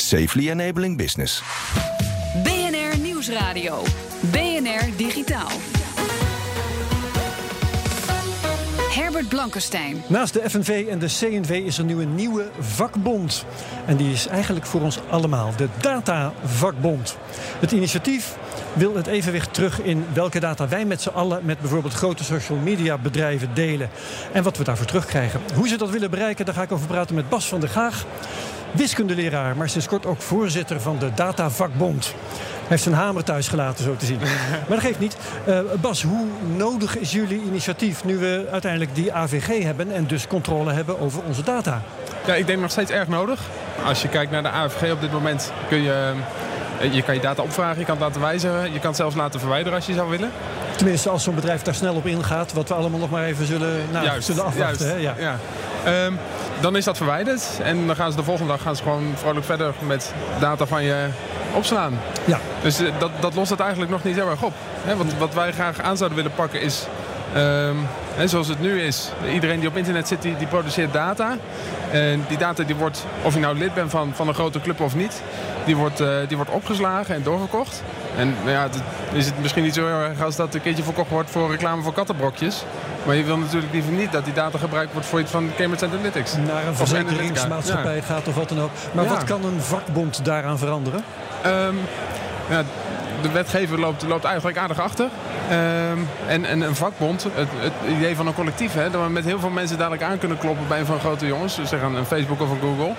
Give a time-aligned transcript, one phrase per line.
[0.00, 1.42] safely enabling business.
[2.42, 3.82] BNR Nieuwsradio.
[4.30, 5.50] BNR Digitaal.
[8.90, 10.02] Herbert Blankenstein.
[10.06, 13.44] Naast de FNV en de CNV is er nu een nieuwe vakbond.
[13.86, 17.16] En die is eigenlijk voor ons allemaal, de Data-vakbond.
[17.60, 18.36] Het initiatief
[18.72, 22.58] wil het evenwicht terug in welke data wij met z'n allen met bijvoorbeeld grote social
[22.58, 23.90] media bedrijven delen.
[24.32, 25.40] En wat we daarvoor terugkrijgen.
[25.54, 28.04] Hoe ze dat willen bereiken, daar ga ik over praten met Bas van der Gaag.
[28.72, 32.04] Wiskundeleraar, maar sinds kort ook voorzitter van de Datavakbond.
[32.04, 34.18] Hij heeft zijn hamer thuis gelaten, zo te zien.
[34.68, 35.16] Maar dat geeft niet.
[35.48, 40.26] Uh, Bas, hoe nodig is jullie initiatief nu we uiteindelijk die AVG hebben en dus
[40.26, 41.82] controle hebben over onze data?
[42.26, 43.40] Ja, ik denk nog steeds erg nodig.
[43.84, 46.12] Als je kijkt naar de AVG op dit moment kun je
[46.80, 48.72] eh, je kan je data opvragen, je kan het laten wijzigen.
[48.72, 50.30] Je kan het zelfs laten verwijderen als je zou willen.
[50.76, 52.52] Tenminste, als zo'n bedrijf daar snel op ingaat.
[52.52, 54.88] Wat we allemaal nog maar even zullen, nou, juist, zullen afwachten.
[54.88, 54.96] Hè?
[54.96, 55.14] Ja.
[55.18, 55.36] ja.
[55.86, 56.18] Um,
[56.60, 57.42] dan is dat verwijderd.
[57.62, 60.82] En dan gaan ze de volgende dag gaan ze gewoon vrolijk verder met data van
[60.82, 61.08] je
[61.54, 62.00] opslaan.
[62.24, 62.38] Ja.
[62.62, 64.52] Dus uh, dat, dat lost het eigenlijk nog niet heel erg op.
[64.84, 66.86] He, wat, wat wij graag aan zouden willen pakken is...
[67.36, 67.88] Um,
[68.20, 71.36] he, zoals het nu is, iedereen die op internet zit, die, die produceert data.
[71.90, 74.80] En die data die wordt, of je nou lid bent van, van een grote club
[74.80, 75.22] of niet,
[75.64, 77.82] die wordt, uh, die wordt opgeslagen en doorverkocht.
[78.16, 78.82] En nou ja, het,
[79.12, 81.82] is het misschien niet zo heel erg als dat een keertje verkocht wordt voor reclame
[81.82, 82.64] voor kattenbrokjes.
[83.06, 85.86] Maar je wil natuurlijk liever niet dat die data gebruikt wordt voor iets van Cambridge
[85.86, 86.36] Analytics.
[86.46, 88.02] Naar een verzekeringsmaatschappij ja.
[88.02, 88.70] gaat of wat dan ook.
[88.92, 89.10] Maar ja.
[89.10, 91.04] wat kan een vakbond daaraan veranderen?
[91.46, 91.78] Um,
[92.50, 92.62] ja,
[93.22, 95.04] de wetgever loopt, loopt eigenlijk aardig achter.
[95.04, 99.24] Um, en, en een vakbond, het, het, idee van een collectief, hè, dat we met
[99.24, 102.06] heel veel mensen dadelijk aan kunnen kloppen bij een van grote jongens, dus zeg een
[102.06, 102.94] Facebook of een Google.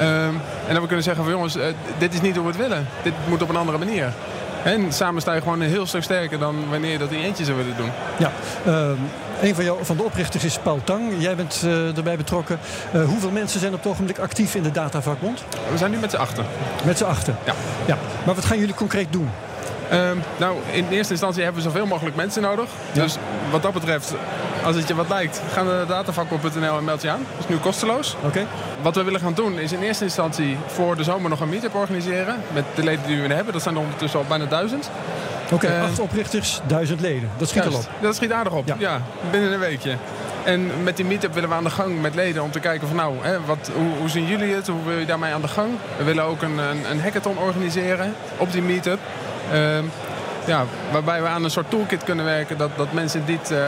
[0.00, 1.64] Um, en dat we kunnen zeggen van jongens, uh,
[1.98, 2.86] dit is niet hoe we het willen.
[3.02, 4.12] Dit moet op een andere manier.
[4.64, 7.44] En samen sta je gewoon een heel stuk sterker dan wanneer je dat in eentje
[7.44, 7.90] zou willen doen.
[8.18, 8.32] Ja,
[8.66, 8.98] um,
[9.42, 11.12] een van, jou, van de oprichters is Paul Tang.
[11.18, 12.58] Jij bent uh, erbij betrokken.
[12.94, 15.44] Uh, hoeveel mensen zijn op het ogenblik actief in de Datavakbond?
[15.70, 16.44] We zijn nu met z'n achten.
[16.84, 17.36] Met z'n achten?
[17.44, 17.54] Ja.
[17.86, 17.98] ja.
[18.24, 19.30] Maar wat gaan jullie concreet doen?
[19.92, 22.68] Um, nou, in eerste instantie hebben we zoveel mogelijk mensen nodig.
[22.92, 23.02] Ja.
[23.02, 23.16] Dus
[23.50, 24.14] wat dat betreft,
[24.64, 27.26] als het je wat lijkt, ga naar datavakbond.nl en meld je aan.
[27.30, 28.14] Dat is nu kosteloos.
[28.16, 28.26] Oké.
[28.26, 28.46] Okay.
[28.82, 31.74] Wat we willen gaan doen is in eerste instantie voor de zomer nog een meetup
[31.74, 32.36] organiseren.
[32.52, 33.52] Met de leden die we hebben.
[33.52, 34.90] Dat zijn er ondertussen al bijna duizend.
[35.44, 37.30] Oké, okay, uh, acht oprichters, duizend leden.
[37.36, 38.02] Dat schiet juist, al op.
[38.02, 38.76] Dat schiet aardig op, ja.
[38.78, 39.00] ja.
[39.30, 39.96] binnen een weekje.
[40.44, 42.96] En met die meetup willen we aan de gang met leden om te kijken van
[42.96, 44.66] nou, hè, wat, hoe, hoe, zien jullie het?
[44.66, 45.70] Hoe wil je daarmee aan de gang?
[45.96, 48.98] We willen ook een, een, een hackathon organiseren op die meetup.
[49.54, 49.90] Um,
[50.46, 53.58] ja, waarbij we aan een soort toolkit kunnen werken dat, dat mensen niet, uh,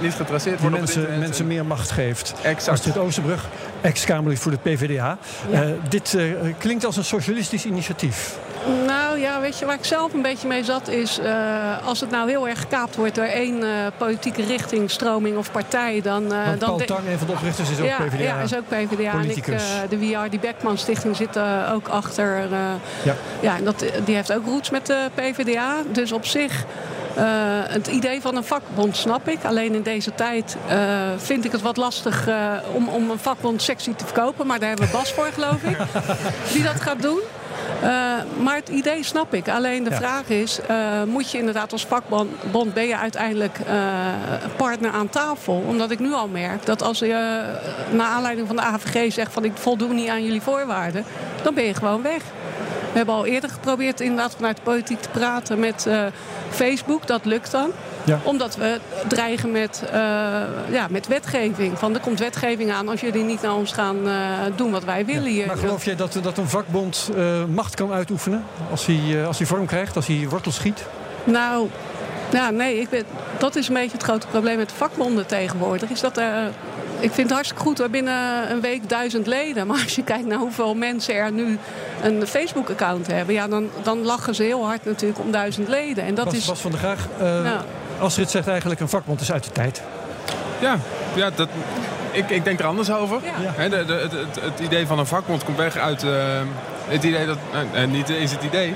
[0.00, 0.78] niet getraceerd Die worden.
[0.78, 2.34] mensen, mensen meer macht geeft.
[2.42, 2.68] Exact.
[2.68, 3.48] Astrid Oosterbrug,
[3.80, 5.18] ex-Kamerlid voor de PvdA.
[5.50, 5.62] Ja.
[5.64, 8.38] Uh, dit uh, klinkt als een socialistisch initiatief.
[8.86, 11.18] Nou ja, weet je waar ik zelf een beetje mee zat is...
[11.18, 15.52] Uh, als het nou heel erg gekaapt wordt door één uh, politieke richting, stroming of
[15.52, 16.00] partij...
[16.02, 16.22] dan...
[16.22, 18.22] Uh, Want dan Paul Tang, een van de oprichters, is ook ja, PvdA.
[18.22, 19.10] Ja, is ook PvdA.
[19.10, 19.62] Politicus.
[19.76, 21.38] En ik, de VR, die Beckman Stichting zit
[21.72, 22.48] ook achter.
[23.02, 25.82] ja, ja en dat, die heeft ook roots met de PvdA.
[25.92, 26.64] Dus op zich...
[27.18, 27.24] Uh,
[27.66, 29.44] het idee van een vakbond snap ik.
[29.44, 30.74] Alleen in deze tijd uh,
[31.16, 34.46] vind ik het wat lastig uh, om, om een vakbond sexy te verkopen.
[34.46, 35.76] Maar daar hebben we Bas voor, geloof ik.
[36.52, 37.20] Die dat gaat doen.
[38.42, 39.48] Maar het idee snap ik.
[39.48, 39.96] Alleen de ja.
[39.96, 40.58] vraag is,
[41.06, 42.74] moet je inderdaad als vakbond...
[42.74, 43.58] ben je uiteindelijk
[44.56, 45.64] partner aan tafel?
[45.66, 47.42] Omdat ik nu al merk dat als je
[47.90, 49.32] naar aanleiding van de AVG zegt...
[49.32, 51.04] van ik voldoe niet aan jullie voorwaarden,
[51.42, 52.22] dan ben je gewoon weg.
[52.94, 55.88] We hebben al eerder geprobeerd inderdaad vanuit de politiek te praten met
[56.50, 57.06] Facebook.
[57.06, 57.70] Dat lukt dan.
[58.04, 58.20] Ja.
[58.22, 59.90] Omdat we dreigen met, uh,
[60.70, 61.78] ja, met wetgeving.
[61.78, 64.12] Van er komt wetgeving aan als jullie niet naar ons gaan uh,
[64.56, 65.46] doen wat wij willen hier.
[65.46, 69.46] Maar geloof jij dat, dat een vakbond uh, macht kan uitoefenen als hij, als hij
[69.46, 70.84] vorm krijgt, als hij wortel schiet?
[71.24, 71.68] Nou,
[72.30, 73.04] ja, nee, ik ben,
[73.38, 75.90] dat is een beetje het grote probleem met vakbonden tegenwoordig.
[75.90, 76.50] Is dat er,
[77.00, 79.66] ik vind het hartstikke goed hoor, binnen een week duizend leden.
[79.66, 81.58] Maar als je kijkt naar hoeveel mensen er nu
[82.02, 83.34] een Facebook-account hebben...
[83.34, 86.04] Ja, dan, dan lachen ze heel hard natuurlijk om duizend leden.
[86.04, 86.44] En dat Bas, is...
[86.44, 87.60] Bas van der Graag, uh, nou.
[87.98, 89.82] Astrid zegt eigenlijk een vakbond is uit de tijd.
[90.60, 90.78] Ja,
[91.14, 91.48] ja dat,
[92.14, 93.20] ik, ik denk er anders over.
[93.22, 93.52] Ja.
[93.54, 96.02] He, de, de, het, het, idee van een vakbond komt weg uit...
[96.02, 96.12] Uh,
[96.88, 97.38] het idee dat,
[97.74, 98.74] uh, niet is het idee.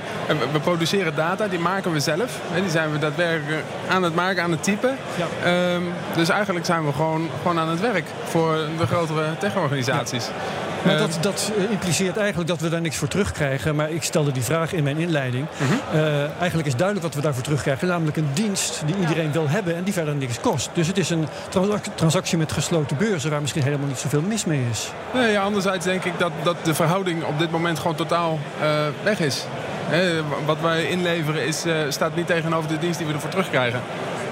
[0.51, 2.39] We produceren data, die maken we zelf.
[2.55, 4.97] Die zijn we daadwerkelijk aan het maken, aan het typen.
[5.15, 5.73] Ja.
[5.73, 5.83] Um,
[6.15, 10.25] dus eigenlijk zijn we gewoon, gewoon aan het werk voor de grotere techorganisaties.
[10.25, 10.68] Ja.
[10.85, 13.75] Maar dat, dat eh, impliceert eigenlijk dat we daar niks voor terugkrijgen.
[13.75, 15.47] Maar ik stelde die vraag in mijn inleiding.
[15.57, 15.97] Mhm.
[15.97, 17.87] Uh, eigenlijk is duidelijk wat we daarvoor terugkrijgen.
[17.87, 20.69] Namelijk een dienst die iedereen wil hebben en die verder niks kost.
[20.73, 21.27] Dus het is een
[21.95, 24.91] transactie met gesloten beurzen waar misschien helemaal niet zoveel mis mee is.
[25.13, 28.67] Nee, ja, anderzijds denk ik dat, dat de verhouding op dit moment gewoon totaal uh,
[29.03, 29.45] weg is.
[29.89, 33.81] He, wat wij inleveren is, uh, staat niet tegenover de dienst die we ervoor terugkrijgen.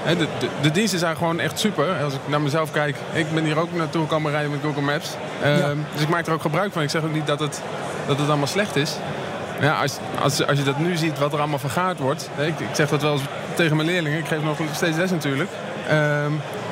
[0.07, 2.03] He, de, de, de, diensten zijn gewoon echt super.
[2.03, 5.09] Als ik naar mezelf kijk, ik ben hier ook naartoe komen rijden met Google Maps.
[5.43, 5.73] Uh, ja.
[5.93, 6.81] Dus ik maak er ook gebruik van.
[6.81, 7.61] Ik zeg ook niet dat het,
[8.07, 8.95] dat het allemaal slecht is.
[9.61, 12.29] Ja, als, als, als je dat nu ziet, wat er allemaal vergaard wordt.
[12.37, 13.21] Ik, ik zeg dat wel eens
[13.55, 14.19] tegen mijn leerlingen.
[14.19, 15.49] Ik geef nog steeds les natuurlijk.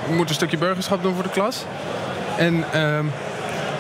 [0.08, 1.66] je moet een stukje burgerschap doen voor de klas.
[2.38, 3.12] En um,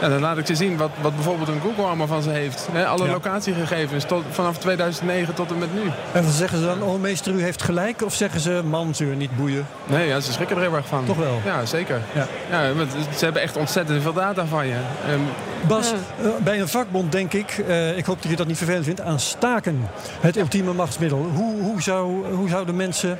[0.05, 2.67] ja, dan laat ik ze zien wat, wat bijvoorbeeld een Google allemaal van ze heeft.
[2.71, 3.11] He, alle ja.
[3.11, 5.91] locatiegegevens tot, vanaf 2009 tot en met nu.
[6.11, 8.01] En zeggen ze dan, oh meester, u heeft gelijk?
[8.01, 9.67] Of zeggen ze, man, ze niet boeien?
[9.85, 11.05] Nee, ja, ze schrikken er heel erg van.
[11.05, 11.41] Toch wel?
[11.45, 12.01] Ja, zeker.
[12.13, 12.27] Ja.
[12.49, 12.85] Ja,
[13.17, 14.77] ze hebben echt ontzettend veel data van je.
[15.11, 15.21] Um,
[15.67, 18.85] Bas, uh, bij een vakbond denk ik, uh, ik hoop dat je dat niet vervelend
[18.85, 19.89] vindt, aan staken.
[20.19, 21.29] Het ultieme machtsmiddel.
[21.33, 23.19] Hoe, hoe, zou, hoe zouden mensen,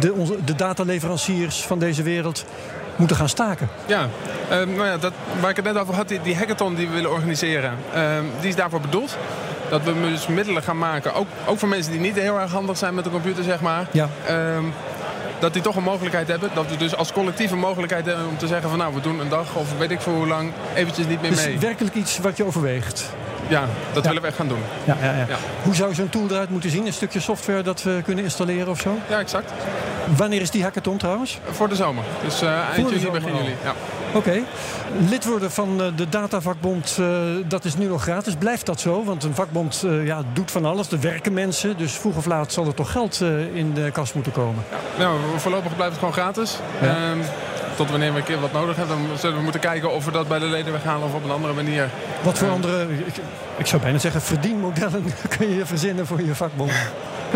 [0.00, 2.44] de, onze, de dataleveranciers van deze wereld
[2.96, 3.68] moeten gaan staken.
[3.86, 4.08] Ja,
[4.48, 7.10] nou ja dat, waar ik het net over had, die, die hackathon die we willen
[7.10, 9.16] organiseren, um, die is daarvoor bedoeld.
[9.70, 12.76] Dat we dus middelen gaan maken, ook, ook voor mensen die niet heel erg handig
[12.76, 13.86] zijn met de computer, zeg maar.
[13.90, 14.08] Ja.
[14.30, 14.72] Um,
[15.38, 16.50] dat die toch een mogelijkheid hebben.
[16.54, 19.20] Dat we dus als collectief een mogelijkheid hebben om te zeggen van nou, we doen
[19.20, 21.58] een dag of weet ik voor hoe lang eventjes niet meer dus mee.
[21.58, 23.10] werkelijk iets wat je overweegt?
[23.48, 23.60] Ja,
[23.92, 24.08] dat ja.
[24.08, 24.62] willen we echt gaan doen.
[24.84, 25.36] Ja, ja, ja.
[25.62, 26.86] Hoe zou zo'n tool eruit moeten zien?
[26.86, 28.98] Een stukje software dat we kunnen installeren of zo?
[29.08, 29.52] Ja, exact.
[30.16, 31.38] Wanneer is die hackathon trouwens?
[31.50, 32.04] Voor de zomer.
[32.24, 33.54] Dus uh, eind juli, begin juli.
[33.64, 33.74] Ja.
[34.08, 34.16] Oké.
[34.16, 34.44] Okay.
[35.08, 37.06] Lid worden van de datavakbond, uh,
[37.46, 38.34] dat is nu nog gratis.
[38.34, 39.04] Blijft dat zo?
[39.04, 40.90] Want een vakbond uh, ja, doet van alles.
[40.90, 41.76] Er werken mensen.
[41.76, 43.20] Dus vroeg of laat zal er toch geld
[43.52, 44.64] in de kas moeten komen.
[44.70, 45.04] Ja.
[45.04, 46.58] Nou, voorlopig blijft het gewoon gratis.
[46.80, 47.10] Ja.
[47.10, 47.20] Um,
[47.76, 50.10] tot wanneer we een keer wat nodig hebben, dan zullen we moeten kijken of we
[50.10, 51.88] dat bij de leden weghalen of op een andere manier.
[52.22, 53.14] Wat voor andere, ik,
[53.56, 55.04] ik zou bijna zeggen, verdienmodellen
[55.38, 56.72] kun je verzinnen voor je vakbond?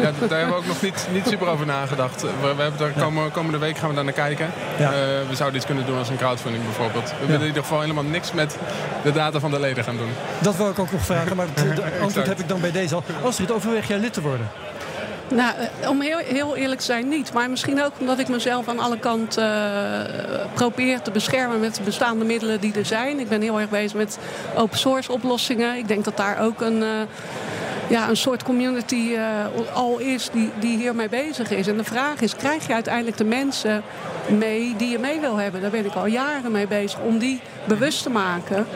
[0.02, 2.22] Ja, daar hebben we ook nog niet, niet super over nagedacht.
[2.22, 4.50] We, we hebben daar komen, komende week gaan we daar naar kijken.
[4.78, 4.84] Ja.
[4.84, 4.98] Uh,
[5.28, 7.10] we zouden iets kunnen doen als een crowdfunding bijvoorbeeld.
[7.10, 8.56] We willen in ieder geval helemaal niks met
[9.02, 10.10] de data van de leden gaan doen.
[10.38, 13.04] Dat wil ik ook nog vragen, maar het antwoord heb ik dan bij deze al.
[13.22, 14.48] Astrid, overweeg jij lid te worden?
[15.34, 15.54] Nou,
[15.88, 17.32] om heel, heel, eerlijk te zijn niet.
[17.32, 21.82] Maar misschien ook omdat ik mezelf aan alle kanten uh, probeer te beschermen met de
[21.82, 23.20] bestaande middelen die er zijn.
[23.20, 24.18] Ik ben heel erg bezig met
[24.56, 25.76] open source oplossingen.
[25.76, 26.88] Ik denk dat daar ook een, uh,
[27.90, 31.66] ja, een soort community uh, al is die, die hiermee bezig is.
[31.66, 33.82] En de vraag is, krijg je uiteindelijk de mensen
[34.28, 35.60] mee die je mee wil hebben?
[35.60, 38.66] Daar ben ik al jaren mee bezig om die bewust te maken.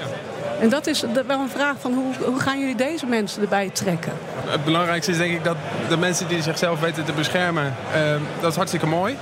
[0.61, 4.13] En dat is wel een vraag van hoe, hoe gaan jullie deze mensen erbij trekken?
[4.47, 5.57] Het belangrijkste is denk ik dat
[5.89, 9.17] de mensen die zichzelf weten te beschermen, uh, dat is hartstikke mooi.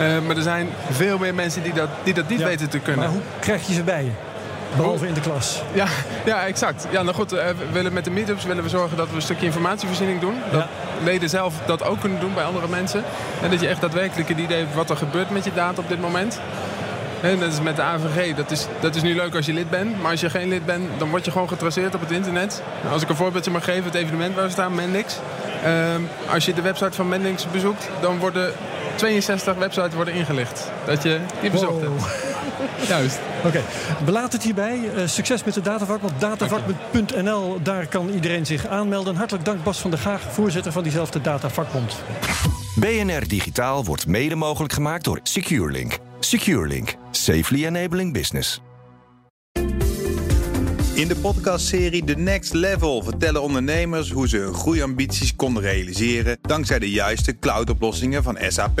[0.00, 2.78] Uh, maar er zijn veel meer mensen die dat, die dat niet ja, weten te
[2.78, 3.04] kunnen.
[3.04, 4.31] Maar hoe krijg je ze bij je?
[4.76, 5.62] Behalve in de klas.
[5.72, 5.86] Ja,
[6.24, 6.86] ja exact.
[6.90, 9.22] Ja, nou goed, uh, we willen met de meetups willen we zorgen dat we een
[9.22, 10.34] stukje informatievoorziening doen.
[10.50, 10.68] Dat ja.
[11.04, 13.04] leden zelf dat ook kunnen doen bij andere mensen.
[13.42, 15.88] En dat je echt daadwerkelijk een idee hebt wat er gebeurt met je data op
[15.88, 16.40] dit moment.
[17.22, 18.34] En dat is met de AVG.
[18.34, 20.02] Dat is, dat is nu leuk als je lid bent.
[20.02, 22.62] Maar als je geen lid bent, dan word je gewoon getraceerd op het internet.
[22.92, 25.18] Als ik een voorbeeldje mag geven, het evenement waar we staan, Mendix.
[25.94, 28.52] Um, als je de website van Mendix bezoekt, dan worden
[28.94, 30.70] 62 websites worden ingelicht.
[30.84, 31.82] Dat je die bezocht wow.
[31.82, 32.30] hebt.
[32.88, 33.18] Juist.
[33.38, 33.62] Oké, okay.
[34.04, 34.78] we laten het hierbij.
[34.78, 39.16] Uh, succes met de datavak, want datavak.nl, daar kan iedereen zich aanmelden.
[39.16, 41.96] Hartelijk dank Bas van der Gaag, voorzitter van diezelfde Datavakbond.
[42.74, 45.98] BNR Digitaal wordt mede mogelijk gemaakt door SecureLink.
[46.20, 46.94] SecureLink.
[47.10, 48.60] Safely enabling business.
[50.94, 56.78] In de podcastserie The Next Level vertellen ondernemers hoe ze hun groeiambities konden realiseren dankzij
[56.78, 58.80] de juiste cloudoplossingen van SAP.